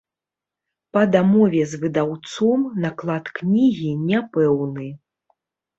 Па 0.95 1.03
дамове 1.15 1.61
з 1.73 1.81
выдаўцом, 1.83 2.67
наклад 2.87 3.33
кнігі 3.41 3.91
няпэўны. 4.11 4.93